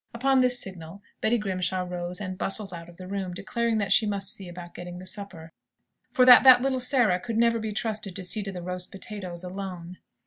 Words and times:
Upon 0.15 0.41
this 0.41 0.59
signal, 0.59 1.03
Betty 1.21 1.37
Grimshaw 1.37 1.83
rose 1.83 2.19
and 2.19 2.35
bustled 2.35 2.73
out 2.73 2.89
of 2.89 2.97
the 2.97 3.05
room, 3.07 3.35
declaring 3.35 3.77
that 3.77 3.91
she 3.91 4.07
must 4.07 4.33
see 4.33 4.49
about 4.49 4.73
getting 4.73 4.97
the 4.97 5.05
supper; 5.05 5.51
for 6.09 6.25
that 6.25 6.43
that 6.43 6.63
little 6.63 6.79
Sarah 6.79 7.19
could 7.19 7.37
never 7.37 7.59
be 7.59 7.71
trusted 7.71 8.15
to 8.15 8.23
see 8.23 8.41
to 8.41 8.51
the 8.51 8.63
roasted 8.63 8.91
potatoes 8.99 9.43
alone. 9.43 9.99